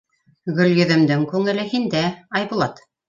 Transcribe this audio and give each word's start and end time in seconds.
—Гөлйөҙөмдөң 0.59 1.25
күңеле 1.33 1.67
һиндә, 1.75 2.03
Айбулат. 2.41 2.87